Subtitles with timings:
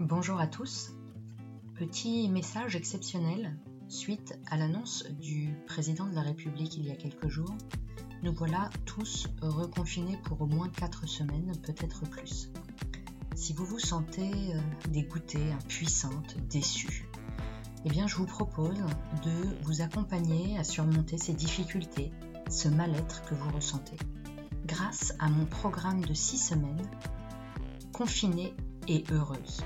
[0.00, 0.90] Bonjour à tous.
[1.76, 7.28] Petit message exceptionnel suite à l'annonce du président de la République il y a quelques
[7.28, 7.56] jours.
[8.24, 12.50] Nous voilà tous reconfinés pour au moins 4 semaines, peut-être plus.
[13.36, 17.08] Si vous vous sentez euh, dégoûté, impuissante, déçu,
[17.84, 18.82] eh bien je vous propose
[19.22, 22.10] de vous accompagner à surmonter ces difficultés,
[22.50, 23.96] ce mal-être que vous ressentez,
[24.66, 26.90] grâce à mon programme de 6 semaines,
[27.92, 28.54] confiné
[28.88, 29.62] et heureuse.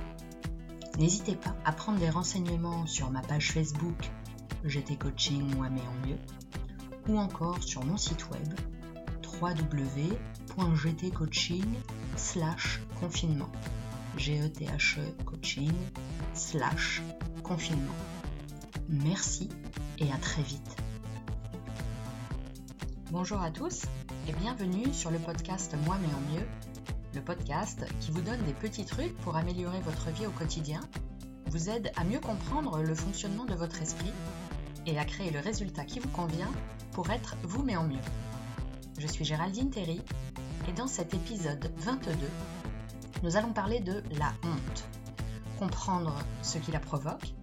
[0.99, 4.11] N'hésitez pas à prendre des renseignements sur ma page Facebook
[4.65, 6.19] GT Coaching Moi Mais en Mieux
[7.09, 8.53] ou encore sur mon site web
[9.41, 13.51] www.gtcoaching e -E slash confinement.
[18.89, 19.49] Merci
[19.99, 20.77] et à très vite.
[23.13, 23.83] Bonjour à tous
[24.27, 26.49] et bienvenue sur le podcast Moi mais en mieux
[27.21, 30.81] podcast qui vous donne des petits trucs pour améliorer votre vie au quotidien,
[31.47, 34.13] vous aide à mieux comprendre le fonctionnement de votre esprit
[34.87, 36.51] et à créer le résultat qui vous convient
[36.93, 38.01] pour être vous mais en mieux.
[38.99, 40.01] Je suis Géraldine Terry
[40.69, 42.11] et dans cet épisode 22,
[43.23, 44.89] nous allons parler de la honte,
[45.59, 47.35] comprendre ce qui la provoque,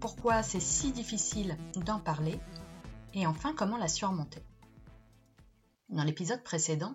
[0.00, 2.38] pourquoi c'est si difficile d'en parler
[3.14, 4.42] et enfin comment la surmonter.
[5.88, 6.94] Dans l'épisode précédent,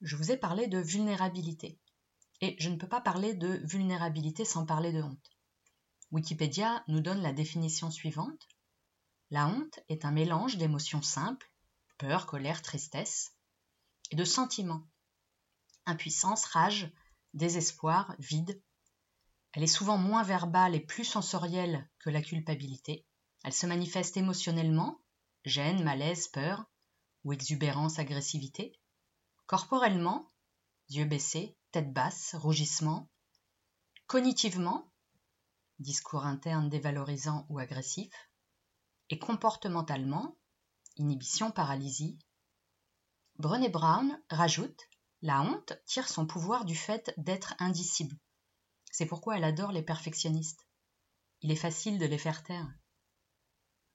[0.00, 1.78] je vous ai parlé de vulnérabilité.
[2.40, 5.30] Et je ne peux pas parler de vulnérabilité sans parler de honte.
[6.10, 8.48] Wikipédia nous donne la définition suivante.
[9.30, 11.50] La honte est un mélange d'émotions simples,
[11.98, 13.34] peur, colère, tristesse,
[14.10, 14.86] et de sentiments.
[15.86, 16.92] Impuissance, rage,
[17.32, 18.62] désespoir, vide.
[19.52, 23.06] Elle est souvent moins verbale et plus sensorielle que la culpabilité.
[23.44, 25.00] Elle se manifeste émotionnellement,
[25.44, 26.64] gêne, malaise, peur,
[27.24, 28.78] ou exubérance, agressivité.
[29.46, 30.32] Corporellement,
[30.88, 33.10] yeux baissés, tête basse, rougissement.
[34.06, 34.90] Cognitivement,
[35.78, 38.10] discours interne dévalorisant ou agressif.
[39.10, 40.38] Et comportementalement,
[40.96, 42.18] inhibition, paralysie.
[43.36, 44.80] Brené Brown rajoute
[45.20, 48.16] La honte tire son pouvoir du fait d'être indicible.
[48.90, 50.66] C'est pourquoi elle adore les perfectionnistes.
[51.42, 52.72] Il est facile de les faire taire.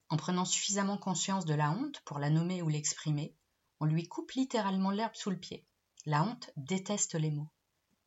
[0.10, 3.36] En prenant suffisamment conscience de la honte pour la nommer ou l'exprimer,
[3.80, 5.66] on lui coupe littéralement l'herbe sous le pied.
[6.06, 7.50] La honte déteste les mots.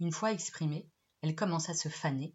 [0.01, 0.89] Une fois exprimée,
[1.23, 2.35] elle commence à se faner.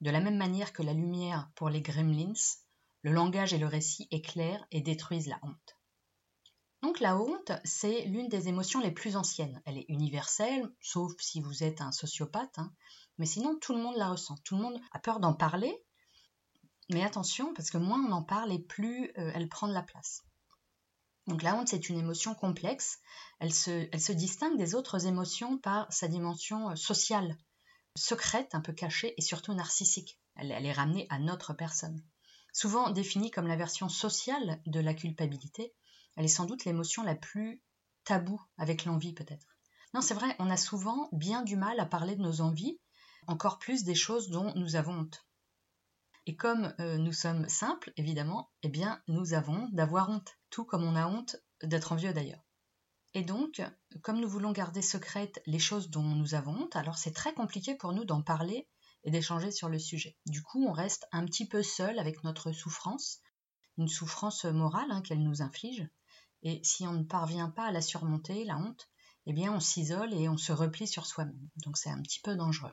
[0.00, 2.32] De la même manière que la lumière pour les gremlins,
[3.02, 5.76] le langage et le récit éclairent et détruisent la honte.
[6.82, 9.62] Donc la honte, c'est l'une des émotions les plus anciennes.
[9.64, 12.72] Elle est universelle, sauf si vous êtes un sociopathe, hein.
[13.18, 14.36] mais sinon tout le monde la ressent.
[14.44, 15.80] Tout le monde a peur d'en parler,
[16.90, 19.82] mais attention, parce que moins on en parle et plus euh, elle prend de la
[19.82, 20.24] place.
[21.26, 22.98] Donc la honte, c'est une émotion complexe.
[23.38, 27.36] Elle se, distingue des autres émotions par sa dimension euh, sociale,
[27.96, 30.18] secrète, un peu cachée et surtout narcissique.
[30.36, 32.02] Elle, elle est ramenée à notre personne.
[32.52, 35.74] Souvent définie comme la version sociale de la culpabilité,
[36.16, 37.62] elle est sans doute l'émotion la plus
[38.04, 39.46] taboue avec l'envie peut-être.
[39.94, 42.78] Non, c'est vrai, on a souvent bien du mal à parler de nos envies,
[43.26, 45.24] encore plus des choses dont nous avons honte.
[46.26, 50.84] Et comme euh, nous sommes simples, évidemment, eh bien, nous avons d'avoir honte, tout comme
[50.84, 52.44] on a honte d'être envieux d'ailleurs.
[53.14, 53.60] Et donc,
[54.02, 57.74] comme nous voulons garder secrètes les choses dont nous avons honte, alors c'est très compliqué
[57.74, 58.68] pour nous d'en parler
[59.04, 60.16] et d'échanger sur le sujet.
[60.26, 63.20] Du coup, on reste un petit peu seul avec notre souffrance,
[63.76, 65.86] une souffrance morale hein, qu'elle nous inflige.
[66.42, 68.88] Et si on ne parvient pas à la surmonter, la honte,
[69.26, 71.48] eh bien, on s'isole et on se replie sur soi-même.
[71.64, 72.72] Donc, c'est un petit peu dangereux.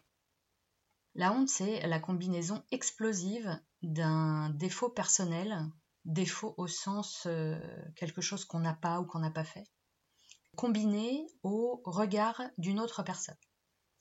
[1.15, 5.65] La honte, c'est la combinaison explosive d'un défaut personnel,
[6.05, 7.59] défaut au sens euh,
[7.95, 9.65] quelque chose qu'on n'a pas ou qu'on n'a pas fait,
[10.55, 13.37] combiné au regard d'une autre personne.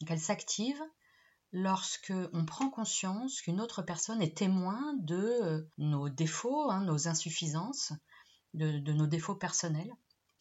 [0.00, 0.80] Donc elle s'active
[1.52, 7.08] lorsque on prend conscience qu'une autre personne est témoin de euh, nos défauts, hein, nos
[7.08, 7.92] insuffisances,
[8.54, 9.92] de, nos défauts personnels.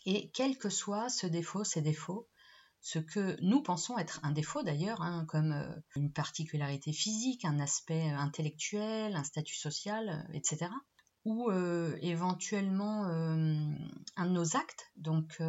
[0.06, 2.28] Et quel que soit ce défaut, ces défauts,
[2.82, 7.60] ce que nous pensons être un défaut d'ailleurs, hein, comme euh, une particularité physique, un
[7.60, 10.70] aspect euh, intellectuel, un statut social, euh, etc.
[11.26, 15.42] Ou éventuellement un de nos actes, donc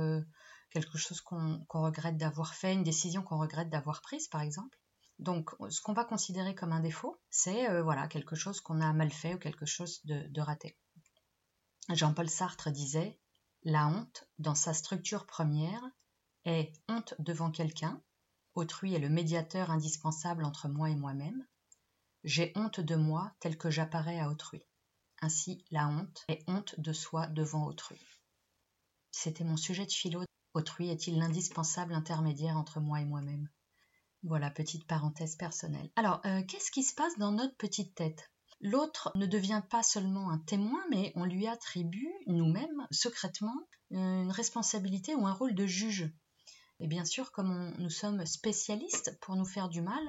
[0.70, 4.76] quelque chose qu'on regrette d'avoir fait, une décision qu'on regrette d'avoir prise par exemple.
[5.20, 9.12] Donc ce qu'on va considérer comme un défaut, c'est voilà quelque chose qu'on a mal
[9.12, 10.76] fait ou quelque chose de raté.
[11.90, 13.16] Jean-Paul Sartre disait
[13.62, 15.84] La honte, dans sa structure première,
[16.56, 18.02] est honte devant quelqu'un,
[18.54, 21.46] autrui est le médiateur indispensable entre moi et moi-même.
[22.24, 24.62] J'ai honte de moi tel que j'apparais à autrui.
[25.20, 28.00] Ainsi, la honte est honte de soi devant autrui.
[29.10, 30.22] C'était mon sujet de philo.
[30.54, 33.48] Autrui est-il l'indispensable intermédiaire entre moi et moi-même?
[34.22, 35.90] Voilà, petite parenthèse personnelle.
[35.96, 38.30] Alors, euh, qu'est-ce qui se passe dans notre petite tête?
[38.60, 43.54] L'autre ne devient pas seulement un témoin, mais on lui attribue, nous-mêmes, secrètement,
[43.90, 46.12] une responsabilité ou un rôle de juge.
[46.80, 50.02] Et bien sûr, comme nous sommes spécialistes pour nous faire du mal,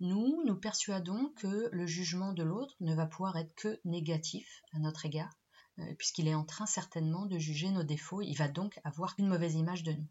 [0.00, 4.78] nous nous persuadons que le jugement de l'autre ne va pouvoir être que négatif à
[4.78, 5.32] notre égard,
[5.78, 9.28] euh, puisqu'il est en train certainement de juger nos défauts, il va donc avoir une
[9.28, 10.08] mauvaise image de nous.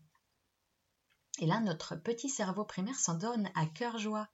[1.39, 4.29] Et là, notre petit cerveau primaire s'en donne à cœur joie.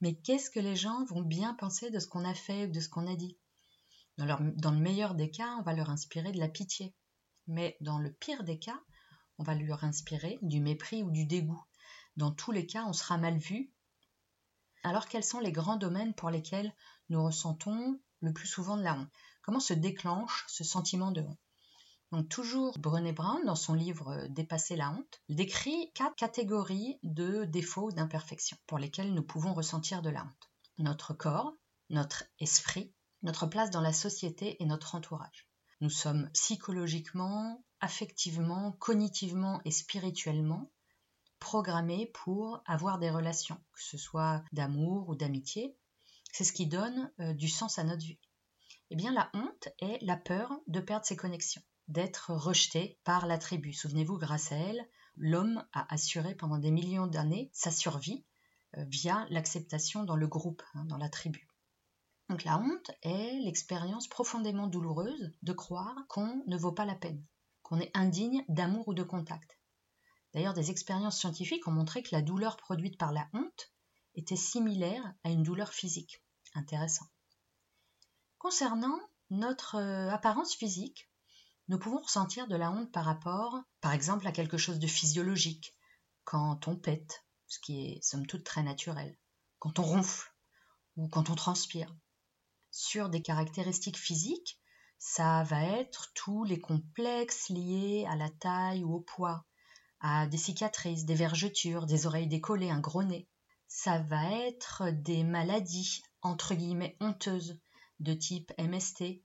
[0.00, 2.80] Mais qu'est-ce que les gens vont bien penser de ce qu'on a fait ou de
[2.80, 3.36] ce qu'on a dit?
[4.16, 4.26] Dans,
[4.56, 6.94] dans le meilleur des cas, on va leur inspirer de la pitié.
[7.46, 8.80] Mais dans le pire des cas,
[9.38, 11.62] on va leur inspirer du mépris ou du dégoût.
[12.16, 13.70] Dans tous les cas, on sera mal vu.
[14.82, 16.74] Alors quels sont les grands domaines pour lesquels
[17.08, 19.10] nous ressentons le plus souvent de la honte?
[19.42, 21.38] Comment se déclenche ce sentiment de honte?
[22.10, 27.88] Donc toujours Brené Brown, dans son livre Dépasser la honte, décrit quatre catégories de défauts
[27.88, 30.50] ou d'imperfections pour lesquelles nous pouvons ressentir de la honte.
[30.78, 31.52] Notre corps,
[31.90, 35.48] notre esprit, notre place dans la société et notre entourage.
[35.80, 40.70] Nous sommes psychologiquement, affectivement, cognitivement et spirituellement
[41.38, 45.76] programmés pour avoir des relations, que ce soit d'amour ou d'amitié.
[46.32, 48.18] C'est ce qui donne euh, du sens à notre vie.
[48.90, 53.38] Eh bien, la honte est la peur de perdre ses connexions d'être rejeté par la
[53.38, 53.72] tribu.
[53.72, 54.86] Souvenez-vous, grâce à elle,
[55.16, 58.24] l'homme a assuré pendant des millions d'années sa survie
[58.76, 61.48] euh, via l'acceptation dans le groupe, hein, dans la tribu.
[62.28, 67.24] Donc la honte est l'expérience profondément douloureuse de croire qu'on ne vaut pas la peine,
[67.68, 69.58] qu'on est indigne d'amour ou de contact.
[70.32, 73.72] D'ailleurs, des expériences scientifiques ont montré que la douleur produite par la honte
[74.14, 76.24] était similaire à une douleur physique.
[76.54, 77.04] Intéressant.
[78.38, 78.98] Concernant
[79.28, 81.10] notre euh, apparence physique,
[81.68, 85.76] nous pouvons ressentir de la honte par rapport, par exemple, à quelque chose de physiologique,
[86.24, 89.18] quand on pète, ce qui est somme toute très naturel,
[89.58, 90.32] quand on ronfle
[90.96, 91.94] ou quand on transpire.
[92.70, 94.58] Sur des caractéristiques physiques,
[94.98, 99.44] ça va être tous les complexes liés à la taille ou au poids,
[100.00, 103.28] à des cicatrices, des vergetures, des oreilles décollées, un gros nez.
[103.68, 107.60] Ça va être des maladies, entre guillemets, honteuses,
[108.00, 109.22] de type MST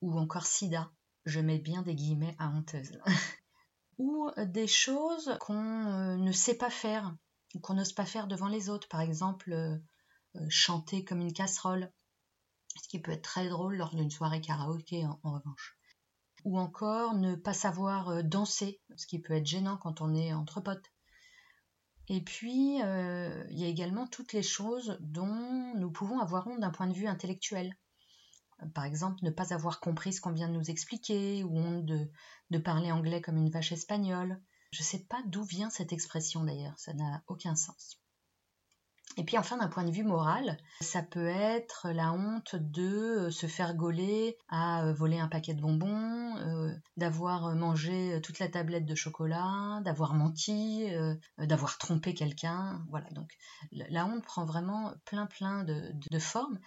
[0.00, 0.90] ou encore SIDA,
[1.24, 2.98] je mets bien des guillemets à honteuse,
[3.98, 7.14] ou des choses qu'on euh, ne sait pas faire,
[7.62, 8.88] qu'on n'ose pas faire devant les autres.
[8.88, 9.76] Par exemple, euh,
[10.36, 11.92] euh, chanter comme une casserole,
[12.82, 15.78] ce qui peut être très drôle lors d'une soirée karaoké en, revanche.
[16.44, 20.60] Ou encore ne pas savoir danser, ce qui peut être gênant quand on est entre
[20.60, 20.92] potes.
[22.08, 26.70] Et puis, il y a également toutes les choses dont nous pouvons avoir honte d'un
[26.70, 27.74] point de vue intellectuel
[28.72, 32.58] par exemple, ne pas avoir compris ce qu'on vient de nous expliquer, ou honte de,
[32.58, 34.40] parler anglais comme une vache espagnole.
[34.70, 38.00] Je ne sais pas d'où vient cette expression d'ailleurs, ça n'a aucun sens.
[39.16, 43.30] Et puis enfin, d'un point de vue moral, ça peut être la honte de euh,
[43.30, 48.48] se faire gauler à euh, voler un paquet de bonbons, euh, d'avoir mangé toute la
[48.48, 50.88] tablette de chocolat, d'avoir menti,
[51.38, 52.84] d'avoir trompé quelqu'un.
[52.90, 53.30] Voilà, donc
[53.72, 56.58] la honte prend vraiment plein plein de formes,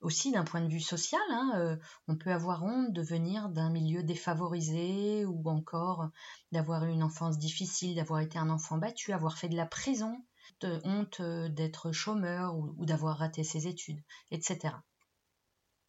[0.00, 4.02] aussi d'un point de vue social, hein, on peut avoir honte de venir d'un milieu
[4.02, 6.08] défavorisé ou encore
[6.52, 10.22] d'avoir eu une enfance difficile, d'avoir été un enfant battu, avoir fait de la prison,
[10.64, 14.74] honte euh, d'être chômeur ou, d'avoir raté ses études, etc.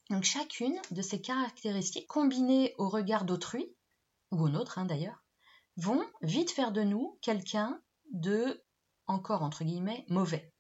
[0.10, 3.76] Donc chacune de ces caractéristiques combinées au regard d'autrui,
[4.32, 5.24] ou au nôtre hein, d'ailleurs,
[5.78, 8.64] vont vite faire de nous quelqu'un de
[9.08, 10.54] encore entre guillemets mauvais.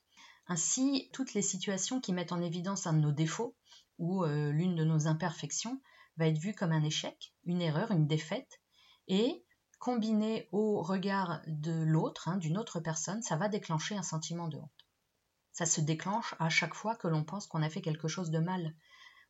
[0.47, 3.55] Ainsi, toutes les situations qui mettent en évidence un de nos défauts
[3.99, 5.79] ou euh, l'une de nos imperfections
[6.17, 8.59] va être vue comme un échec, une erreur, une défaite,
[9.07, 9.43] et
[9.79, 14.57] combiné au regard de l'autre, hein, d'une autre personne, ça va déclencher un sentiment de
[14.57, 14.87] honte.
[15.53, 18.39] Ça se déclenche à chaque fois que l'on pense qu'on a fait quelque chose de
[18.39, 18.75] mal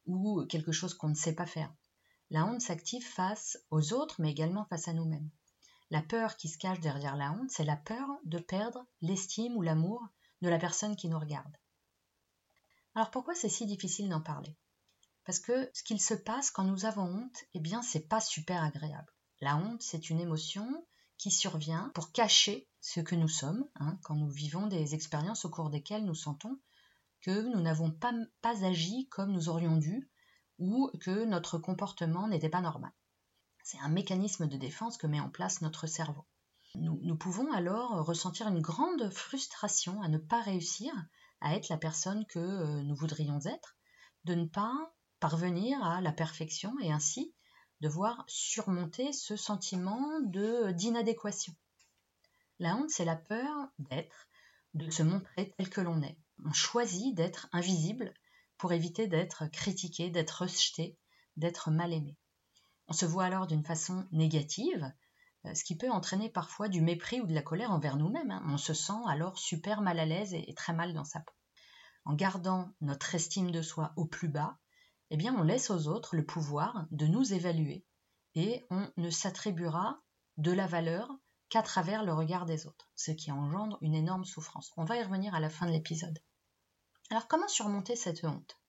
[0.06, 1.74] ou quelque chose qu'on ne sait pas faire.
[2.32, 5.29] La honte s'active face aux autres, mais également face à nous-mêmes.
[5.91, 9.62] La peur qui se cache derrière la honte, c'est la peur de perdre l'estime ou
[9.62, 10.08] l'amour
[10.41, 11.56] de la personne qui nous regarde.
[12.96, 14.56] Alors pourquoi c'est si difficile d'en parler?
[15.25, 18.63] Parce que ce qu'il se passe quand nous avons honte, eh bien c'est pas super
[18.63, 19.12] agréable.
[19.41, 20.86] La honte, c'est une émotion
[21.17, 25.50] qui survient pour cacher ce que nous sommes, hein, quand nous vivons des expériences au
[25.50, 26.60] cours desquelles nous sentons
[27.22, 30.10] que nous n'avons pas, agi comme nous aurions dû
[30.58, 32.91] ou que notre comportement n'était pas normal.
[33.63, 36.25] C'est un mécanisme de défense que met en place notre cerveau.
[36.75, 40.93] Nous, pouvons alors ressentir une grande frustration à ne pas réussir
[41.41, 43.75] à être la personne que euh, nous voudrions être,
[44.25, 47.34] de ne pas parvenir à la perfection et ainsi
[47.82, 51.54] devoir surmonter ce sentiment de d'inadéquation.
[52.60, 54.28] La honte, c'est la peur d'être
[54.74, 56.18] de se montrer tel que l'on est.
[56.46, 58.14] On choisit d'être invisible
[58.58, 60.98] pour éviter d'être critiqué, d'être rejeté,
[61.38, 62.18] d'être mal aimé.
[62.88, 64.92] On se voit alors d'une façon négative,
[65.46, 68.32] euh, ce qui peut entraîner parfois du mépris ou de la colère envers nous-mêmes.
[68.32, 68.44] Hein.
[68.48, 71.34] On se sent alors super mal à l'aise et très mal dans sa peau.
[72.06, 74.58] En gardant notre estime de soi au plus bas,
[75.10, 77.86] eh bien on laisse aux autres le pouvoir de nous évaluer
[78.36, 80.01] et on ne s'attribuera
[80.38, 81.10] de la valeur
[81.50, 84.72] qu'à travers le regard des autres, ce qui engendre une énorme souffrance.
[84.78, 86.20] On va y revenir à la fin de l'épisode.
[87.10, 88.60] Alors comment surmonter cette honte?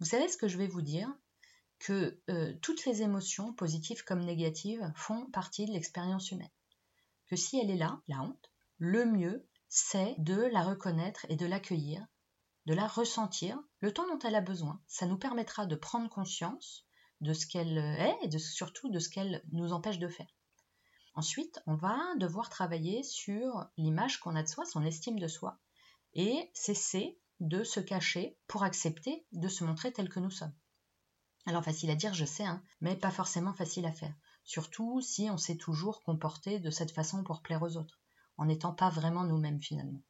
[0.00, 1.08] Vous savez ce que je vais vous dire?
[1.78, 6.50] Que euh, toutes les émotions, positives comme négatives, font partie de l'expérience humaine.
[7.26, 11.46] Que si elle est là, la honte, le mieux, c'est de la reconnaître et de
[11.46, 12.06] l'accueillir,
[12.66, 14.80] de la ressentir le temps dont elle a besoin.
[14.86, 16.86] Ça nous permettra de prendre conscience
[17.20, 20.26] de ce qu'elle est et surtout de ce qu'elle nous empêche de faire.
[21.14, 25.58] Ensuite, on va devoir travailler sur l'image qu'on a de soi, son estime de soi,
[26.14, 30.54] et cesser de se cacher pour accepter de se montrer tel que nous sommes.
[31.44, 34.14] Alors facile à dire, je sais, hein, mais pas forcément facile à faire.
[34.44, 38.00] Surtout si on s'est toujours comporté de cette façon pour plaire aux autres,
[38.36, 40.00] en n'étant pas vraiment nous-mêmes finalement.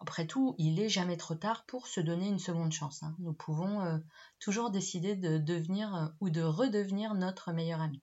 [0.00, 3.02] Après tout, il n'est jamais trop tard pour se donner une seconde chance.
[3.02, 3.14] Hein.
[3.18, 3.98] Nous pouvons euh,
[4.38, 8.02] toujours décider de devenir euh, ou de redevenir notre meilleur ami.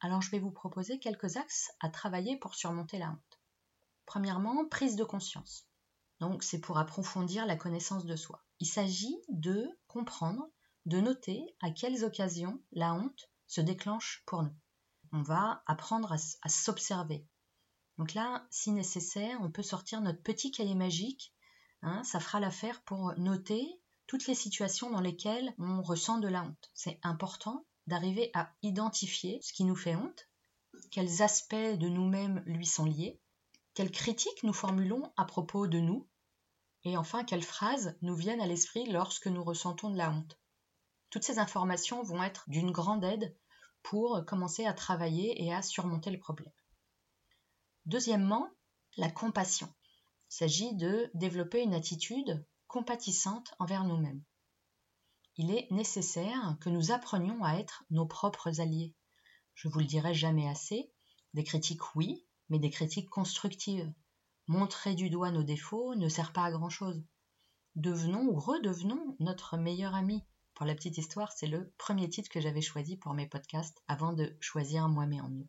[0.00, 3.40] Alors je vais vous proposer quelques axes à travailler pour surmonter la honte.
[4.06, 5.66] Premièrement, prise de conscience.
[6.20, 8.44] Donc c'est pour approfondir la connaissance de soi.
[8.60, 10.48] Il s'agit de comprendre
[10.86, 14.54] de noter à quelles occasions la honte se déclenche pour nous.
[15.12, 17.26] On va apprendre à, s'observer.
[17.98, 21.34] Donc là, si nécessaire, on peut sortir notre petit cahier magique.
[21.82, 23.66] Hein, ça fera l'affaire pour noter
[24.06, 26.70] toutes les situations dans lesquelles on ressent de la honte.
[26.74, 30.28] C'est important d'arriver à identifier ce qui nous fait honte,
[30.90, 33.20] quels aspects de nous-mêmes lui sont liés,
[33.74, 36.08] quelles critiques nous formulons à propos de nous,
[36.84, 40.38] et enfin quelles phrases nous viennent à l'esprit lorsque nous ressentons de la honte.
[41.10, 43.36] Toutes ces informations vont être d'une grande aide
[43.82, 46.52] pour commencer à travailler et à surmonter le problème.
[47.88, 48.50] Deuxièmement,
[48.98, 49.66] la compassion.
[50.30, 54.22] Il s'agit de développer une attitude compatissante envers nous-mêmes.
[55.38, 58.94] Il est nécessaire que nous apprenions à être nos propres alliés.
[59.54, 60.92] Je vous le dirai jamais assez,
[61.32, 63.90] des critiques oui, mais des critiques constructives.
[64.48, 67.02] Montrer du doigt nos défauts ne sert pas à grand-chose.
[67.74, 72.42] Devenons ou redevenons notre meilleur ami, pour la petite histoire, c'est le premier titre que
[72.42, 75.48] j'avais choisi pour mes podcasts avant de choisir Moi mais en mieux.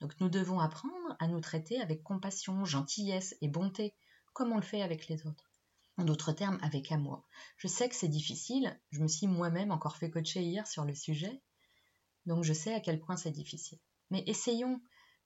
[0.00, 3.94] Donc nous devons apprendre à nous traiter avec compassion, gentillesse et bonté,
[4.32, 5.50] comme on le fait avec les autres.
[5.96, 7.24] En d'autres termes, avec amour.
[7.56, 10.94] Je sais que c'est difficile, je me suis moi-même encore fait coacher hier sur le
[10.94, 11.40] sujet,
[12.26, 13.78] donc je sais à quel point c'est difficile.
[14.10, 14.80] Mais essayons,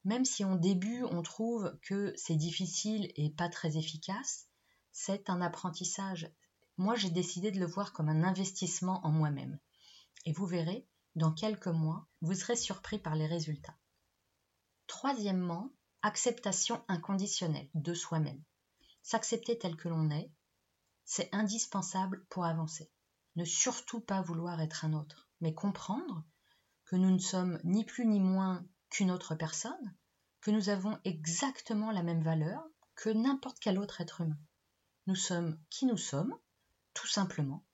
[0.04, 4.48] même si au début on trouve que c'est difficile et pas très efficace,
[4.92, 6.30] c'est un apprentissage,
[6.78, 9.58] moi, j'ai décidé de le voir comme un investissement en moi-même.
[10.24, 13.76] Et vous verrez, dans quelques mois, vous serez surpris par les résultats.
[14.88, 15.70] Troisièmement,
[16.02, 18.42] acceptation inconditionnelle de soi-même.
[19.02, 20.32] S'accepter tel que l'on est,
[21.04, 22.90] c'est indispensable pour avancer.
[23.36, 26.24] Ne surtout pas vouloir être un autre, mais comprendre
[26.84, 29.94] que nous ne sommes ni plus ni moins qu'une autre personne,
[30.40, 34.38] que nous avons exactement la même valeur que n'importe quel autre être humain.
[35.06, 36.34] Nous sommes qui nous sommes,
[36.94, 37.64] tout simplement.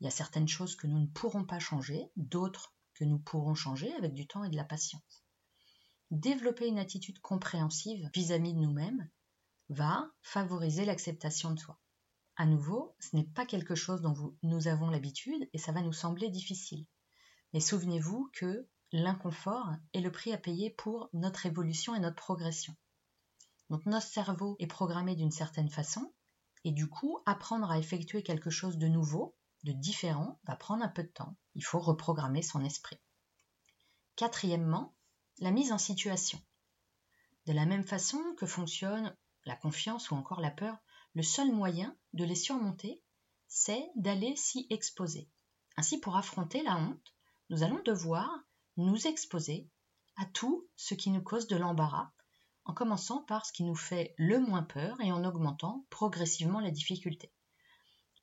[0.00, 3.54] Il y a certaines choses que nous ne pourrons pas changer, d'autres que nous pourrons
[3.54, 5.24] changer avec du temps et de la patience.
[6.10, 9.08] Développer une attitude compréhensive vis-à-vis de nous-mêmes
[9.68, 11.78] va favoriser l'acceptation de soi.
[12.36, 15.92] À nouveau, ce n'est pas quelque chose dont nous avons l'habitude et ça va nous
[15.92, 16.86] sembler difficile.
[17.52, 22.74] Mais souvenez-vous que l'inconfort est le prix à payer pour notre évolution et notre progression.
[23.68, 26.12] Donc notre cerveau est programmé d'une certaine façon
[26.64, 30.88] et du coup, apprendre à effectuer quelque chose de nouveau, de différent, va prendre un
[30.88, 31.36] peu de temps.
[31.54, 32.98] Il faut reprogrammer son esprit.
[34.16, 34.94] Quatrièmement,
[35.40, 36.40] la mise en situation.
[37.46, 40.76] De la même façon que fonctionne la confiance ou encore la peur,
[41.14, 43.02] le seul moyen de les surmonter,
[43.48, 45.28] c'est d'aller s'y exposer.
[45.76, 47.14] Ainsi, pour affronter la honte,
[47.48, 48.30] nous allons devoir
[48.76, 49.68] nous exposer
[50.16, 52.12] à tout ce qui nous cause de l'embarras
[52.64, 56.70] en commençant par ce qui nous fait le moins peur et en augmentant progressivement la
[56.70, 57.32] difficulté.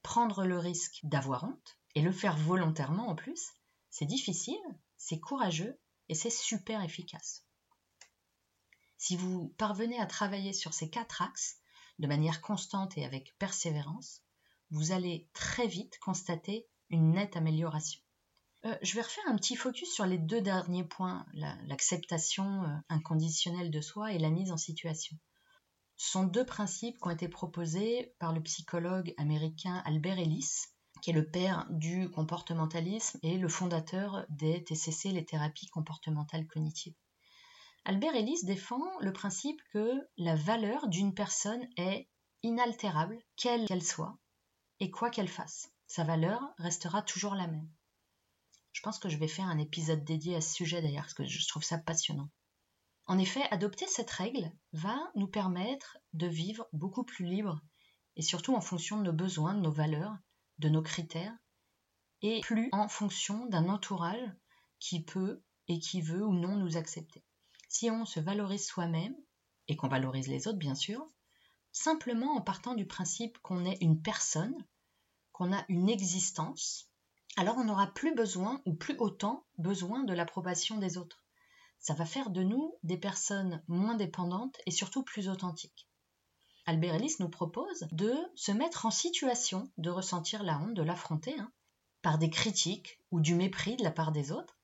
[0.04, 3.54] Prendre le risque d'avoir honte, et le faire volontairement en plus,
[3.90, 4.56] c'est difficile,
[4.98, 7.46] c'est courageux et c'est super efficace.
[8.98, 11.58] Si vous parvenez à travailler sur ces quatre axes
[12.00, 14.24] de manière constante et avec persévérance,
[14.72, 18.02] vous allez très vite constater une nette amélioration.
[18.66, 23.72] Euh, je vais refaire un petit focus sur les deux derniers points, l'acceptation euh, inconditionnelle
[23.72, 25.16] de soi et la mise en situation.
[25.96, 30.66] sont deux principes qui ont été proposés par le psychologue américain Albert Ellis,
[31.02, 36.96] qui est le père du comportementalisme et le fondateur des TCC, les thérapies comportementales cognitives.
[37.86, 42.10] Albert Ellis défend le principe que la valeur d'une personne est
[42.44, 44.18] inaltérable, quelle qu'elle soit,
[44.80, 45.72] et quoi qu'elle fasse.
[45.88, 47.70] Sa valeur restera toujours la même.
[48.74, 51.26] Je pense que je vais faire un épisode dédié à ce sujet d'ailleurs, parce que
[51.26, 52.30] je trouve ça passionnant.
[53.06, 57.62] En effet, adopter cette règle va nous permettre de vivre beaucoup plus libre,
[58.18, 60.18] et surtout en fonction de nos besoins, de nos valeurs,
[60.60, 61.36] de nos critères,
[62.22, 64.30] et plus en fonction d'un entourage
[64.80, 67.24] qui peut et qui veut ou non nous accepter.
[67.70, 69.16] Si on se valorise soi-même,
[69.68, 71.06] et qu'on valorise les autres bien sûr,
[71.72, 74.66] simplement en partant du principe qu'on est une personne,
[75.32, 76.90] qu'on a une existence,
[77.36, 81.22] alors on n'aura plus besoin ou plus autant besoin de l'approbation des autres.
[81.80, 85.88] Ça va faire de nous des personnes moins dépendantes et surtout plus authentiques.
[86.70, 91.34] Albert Ellis nous propose de se mettre en situation de ressentir la honte, de l'affronter,
[91.40, 91.50] hein,
[92.02, 94.60] par des critiques ou du mépris de la part des autres.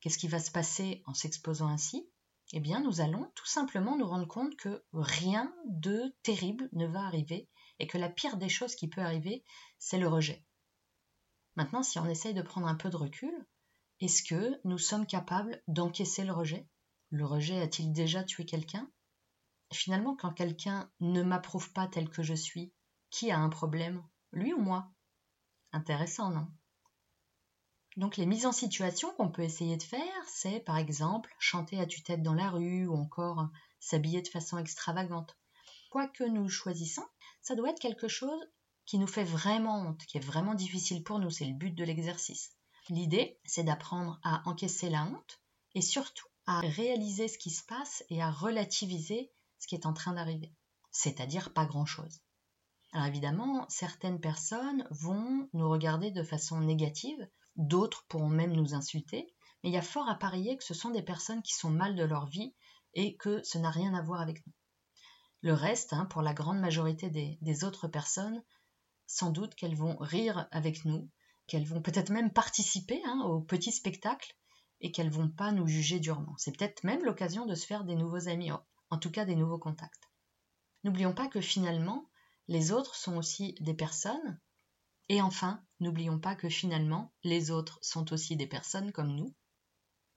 [0.00, 2.06] Qu'est-ce qui va se passer en s'exposant ainsi?
[2.52, 7.06] Eh bien, nous allons tout simplement nous rendre compte que rien de terrible ne va
[7.06, 9.42] arriver et que la pire des choses qui peut arriver,
[9.78, 10.44] c'est le rejet.
[11.56, 13.32] Maintenant, si on essaye de prendre un peu de recul,
[14.00, 16.68] est-ce que nous sommes capables d'encaisser le rejet?
[17.08, 18.90] Le rejet a-t-il déjà tué quelqu'un?
[19.72, 22.72] Finalement, quand quelqu'un ne m'approuve pas tel que je suis,
[23.10, 24.02] qui a un problème?
[24.32, 24.90] Lui ou moi?
[25.72, 26.48] Intéressant, non?
[27.96, 31.86] Donc les mises en situation qu'on peut essayer de faire, c'est par exemple chanter à
[31.86, 33.48] tue-tête dans la rue ou encore
[33.80, 35.36] s'habiller de façon extravagante.
[35.90, 37.06] Quoi que nous choisissons,
[37.40, 38.46] ça doit être quelque chose
[38.84, 41.84] qui nous fait vraiment honte, qui est vraiment difficile pour nous, c'est le but de
[41.84, 42.52] l'exercice.
[42.88, 45.40] L'idée, c'est d'apprendre à encaisser la honte
[45.74, 49.32] et surtout à réaliser ce qui se passe et à relativiser
[49.66, 50.52] ce qui est en train d'arriver,
[50.92, 52.20] c'est-à-dire pas grand-chose.
[52.92, 59.26] Alors évidemment, certaines personnes vont nous regarder de façon négative, d'autres pourront même nous insulter,
[59.62, 61.96] mais il y a fort à parier que ce sont des personnes qui sont mal
[61.96, 62.54] de leur vie
[62.94, 64.52] et que ce n'a rien à voir avec nous.
[65.40, 68.40] Le reste, hein, pour la grande majorité des autres personnes,
[69.08, 71.10] sans doute qu'elles vont rire avec nous,
[71.48, 74.32] qu'elles vont peut-être même participer hein, au petit spectacle
[74.80, 76.36] et qu'elles vont pas nous juger durement.
[76.38, 78.52] C'est peut-être même l'occasion de se faire des nouveaux amis,
[78.90, 80.10] en tout cas des nouveaux contacts.
[80.84, 82.08] N'oublions pas que finalement,
[82.48, 84.40] les autres sont aussi des personnes.
[85.08, 89.34] Et enfin, n'oublions pas que finalement, les autres sont aussi des personnes comme nous.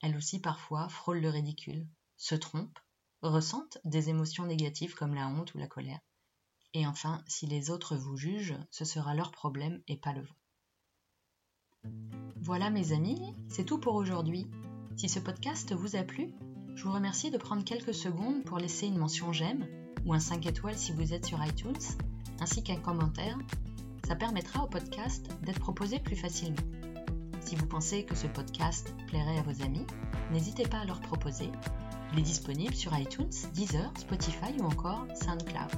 [0.02, 2.80] Elles aussi parfois frôlent le ridicule, se trompent,
[3.22, 6.00] ressentent des émotions négatives comme la honte ou la colère.
[6.74, 10.36] Et enfin, si les autres vous jugent, ce sera leur problème et pas le vôtre.
[12.42, 14.48] Voilà mes amis, c'est tout pour aujourd'hui.
[14.98, 16.34] Si ce podcast vous a plu,
[16.80, 19.68] je vous remercie de prendre quelques secondes pour laisser une mention j'aime
[20.06, 21.76] ou un 5 étoiles si vous êtes sur iTunes,
[22.40, 23.38] ainsi qu'un commentaire.
[24.08, 26.62] Ça permettra au podcast d'être proposé plus facilement.
[27.42, 29.86] Si vous pensez que ce podcast plairait à vos amis,
[30.32, 31.50] n'hésitez pas à leur proposer.
[32.14, 35.72] Il est disponible sur iTunes, Deezer, Spotify ou encore SoundCloud.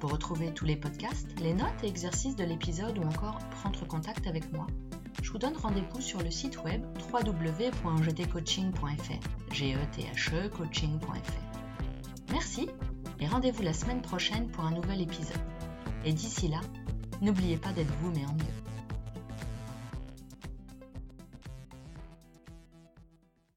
[0.00, 4.28] Pour retrouver tous les podcasts, les notes et exercices de l'épisode ou encore prendre contact
[4.28, 4.68] avec moi,
[5.34, 6.80] vous donne rendez-vous sur le site web
[7.12, 9.52] www.gtcoaching.fr.
[9.52, 9.80] g e e.
[12.30, 12.68] Merci
[13.18, 15.40] et rendez-vous la semaine prochaine pour un nouvel épisode.
[16.04, 16.60] Et d'ici là,
[17.20, 18.63] n'oubliez pas d'être vous mais en mieux.